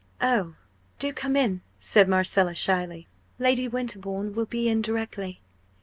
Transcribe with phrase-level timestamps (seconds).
[0.19, 0.55] "Oh,
[0.97, 3.07] do come in!" said Marcella, shyly;
[3.37, 5.41] "Lady Winterbourne will be in directly."